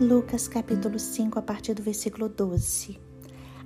[0.00, 3.00] Lucas capítulo 5, a partir do versículo 12.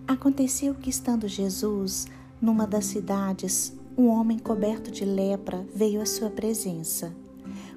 [0.09, 2.07] Aconteceu que, estando Jesus
[2.41, 7.15] numa das cidades, um homem coberto de lepra veio à sua presença.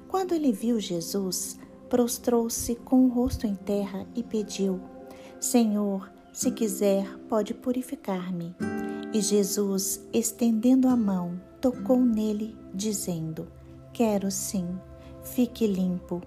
[0.08, 1.58] Quando ele viu Jesus,
[1.90, 4.80] prostrou-se com o rosto em terra e pediu:
[5.38, 8.56] Senhor, se quiser, pode purificar-me.
[9.12, 13.48] E Jesus, estendendo a mão, tocou nele, dizendo:
[13.92, 14.66] Quero sim,
[15.22, 16.22] fique limpo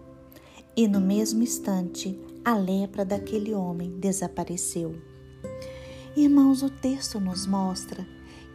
[0.79, 4.95] e no mesmo instante a lepra daquele homem desapareceu.
[6.15, 8.05] Irmãos, o texto nos mostra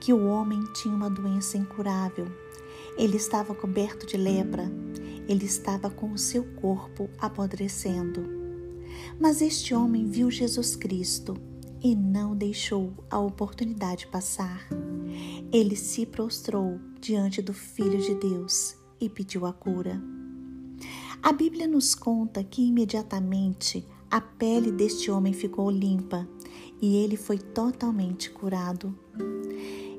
[0.01, 2.27] que o homem tinha uma doença incurável.
[2.97, 4.71] Ele estava coberto de lepra,
[5.29, 8.23] ele estava com o seu corpo apodrecendo.
[9.19, 11.37] Mas este homem viu Jesus Cristo
[11.83, 14.67] e não deixou a oportunidade passar.
[15.53, 20.14] Ele se prostrou diante do Filho de Deus e pediu a cura.
[21.25, 26.29] A Bíblia nos conta que imediatamente a pele deste homem ficou limpa
[26.83, 28.95] e ele foi totalmente curado.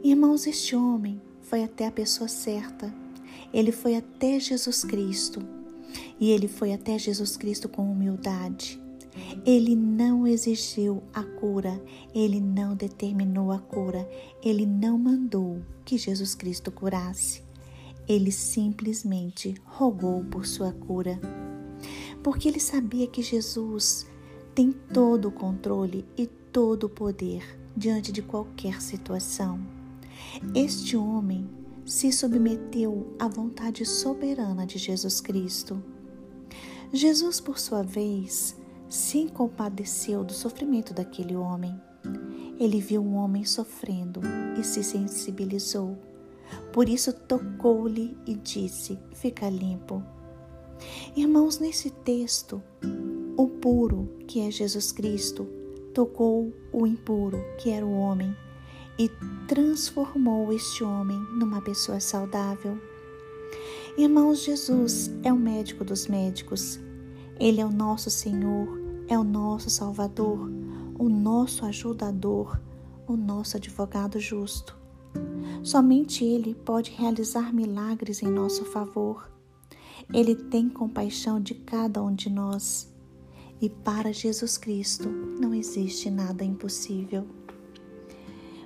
[0.03, 2.93] Irmãos, este homem foi até a pessoa certa.
[3.51, 5.41] Ele foi até Jesus Cristo
[6.19, 8.79] e ele foi até Jesus Cristo com humildade.
[9.43, 14.07] Ele não exigiu a cura, ele não determinou a cura,
[14.43, 17.44] ele não mandou que Jesus Cristo curasse.
[18.07, 21.19] Ele simplesmente rogou por sua cura,
[22.23, 24.05] porque ele sabia que Jesus
[24.53, 27.43] tem todo o controle e todo o poder
[27.75, 29.59] diante de qualquer situação.
[30.53, 31.49] Este homem
[31.85, 35.83] se submeteu à vontade soberana de Jesus Cristo.
[36.93, 38.55] Jesus, por sua vez,
[38.87, 41.79] se compadeceu do sofrimento daquele homem.
[42.59, 44.21] Ele viu um homem sofrendo
[44.59, 45.97] e se sensibilizou
[46.71, 50.03] por isso tocou-lhe e disse: Fica limpo.
[51.15, 52.61] Irmãos, nesse texto,
[53.38, 55.47] o puro, que é Jesus Cristo,
[55.93, 58.35] tocou o impuro, que era o homem,
[59.00, 59.09] e
[59.47, 62.77] transformou este homem numa pessoa saudável.
[63.97, 66.79] Irmãos, Jesus é o médico dos médicos.
[67.39, 68.67] Ele é o nosso Senhor,
[69.07, 70.51] é o nosso Salvador,
[71.00, 72.59] o nosso ajudador,
[73.07, 74.84] o nosso advogado justo.
[75.63, 79.31] Somente Ele pode realizar milagres em nosso favor.
[80.13, 82.93] Ele tem compaixão de cada um de nós.
[83.61, 87.25] E para Jesus Cristo não existe nada impossível.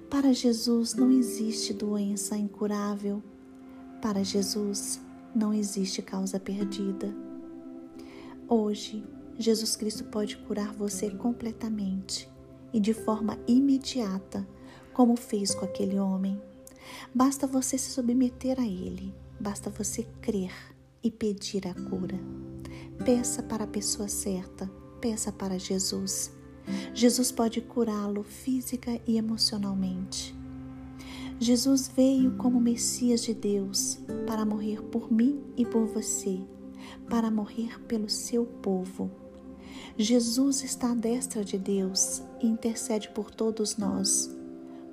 [0.09, 3.21] Para Jesus não existe doença incurável.
[4.01, 4.99] Para Jesus
[5.35, 7.16] não existe causa perdida.
[8.47, 9.05] Hoje,
[9.37, 12.29] Jesus Cristo pode curar você completamente
[12.73, 14.47] e de forma imediata,
[14.99, 16.37] como fez com aquele homem.
[17.15, 20.51] Basta você se submeter a Ele, basta você crer
[21.01, 22.19] e pedir a cura.
[23.05, 26.33] Peça para a pessoa certa, peça para Jesus.
[26.93, 30.35] Jesus pode curá-lo física e emocionalmente.
[31.39, 36.41] Jesus veio como Messias de Deus para morrer por mim e por você,
[37.09, 39.09] para morrer pelo seu povo.
[39.97, 44.37] Jesus está à destra de Deus e intercede por todos nós.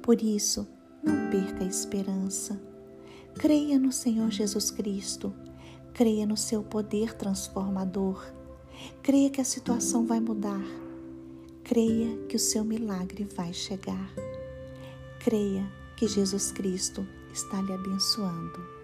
[0.06, 0.68] Por isso,
[1.02, 2.62] não perca a esperança.
[3.34, 5.34] Creia no Senhor Jesus Cristo.
[5.92, 8.24] Creia no seu poder transformador.
[9.02, 10.62] Creia que a situação vai mudar.
[11.64, 14.08] Creia que o seu milagre vai chegar.
[15.18, 18.75] Creia que Jesus Cristo está lhe abençoando.